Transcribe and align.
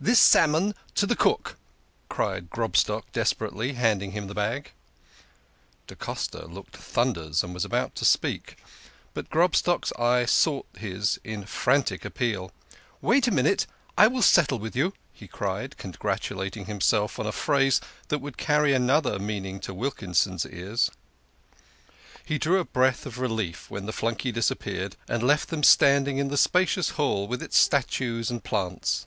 "This 0.10 0.18
salmon 0.18 0.74
to 0.94 1.04
the 1.04 1.14
cook!" 1.14 1.58
cried 2.08 2.48
Grobstock 2.48 3.12
desperately, 3.12 3.74
handing 3.74 4.12
him 4.12 4.28
the 4.28 4.34
bag. 4.34 4.70
Da 5.86 5.94
Costa 5.94 6.46
looked 6.46 6.74
thunders, 6.78 7.44
and 7.44 7.52
was 7.52 7.66
about 7.66 7.94
to 7.96 8.06
speak, 8.06 8.56
but 9.12 9.28
Grobstock's 9.28 9.92
eye 9.98 10.24
sought 10.24 10.64
his 10.74 11.20
in 11.22 11.44
frantic 11.44 12.06
appeal. 12.06 12.50
"Wait 13.02 13.28
a 13.28 13.30
minute; 13.30 13.66
I 13.98 14.06
will 14.06 14.22
settle 14.22 14.58
with 14.58 14.74
you," 14.74 14.94
he 15.12 15.28
cried, 15.28 15.76
congratulating 15.76 16.64
himself 16.64 17.18
on 17.18 17.26
a 17.26 17.30
phrase 17.30 17.78
that 18.08 18.20
would 18.20 18.38
carry 18.38 18.72
another 18.72 19.18
meaning 19.18 19.60
to 19.60 19.74
Wilkinson's 19.74 20.46
ears. 20.46 20.90
He 22.24 22.38
drew 22.38 22.58
a 22.58 22.64
breath 22.64 23.04
of 23.04 23.18
relief 23.18 23.68
when 23.70 23.84
the 23.84 23.92
flunkey 23.92 24.32
disappeared, 24.32 24.96
and 25.08 25.22
left 25.22 25.50
them 25.50 25.62
standing 25.62 26.16
in 26.16 26.28
the 26.28 26.38
spacious 26.38 26.88
hall 26.92 27.28
with 27.28 27.42
its 27.42 27.58
statues 27.58 28.30
and 28.30 28.42
plants. 28.42 29.04